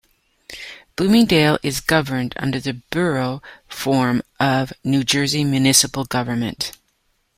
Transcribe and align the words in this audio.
Bloomingdale 0.95 1.59
is 1.61 1.79
governed 1.79 2.33
under 2.37 2.59
the 2.59 2.81
Borough 2.89 3.39
form 3.67 4.23
of 4.39 4.73
New 4.83 5.03
Jersey 5.03 5.43
municipal 5.43 6.05
government. 6.05 6.71